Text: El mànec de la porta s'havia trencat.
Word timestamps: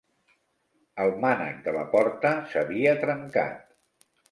El 1.05 1.13
mànec 1.25 1.59
de 1.67 1.75
la 1.77 1.85
porta 1.93 2.33
s'havia 2.55 2.97
trencat. 3.07 3.63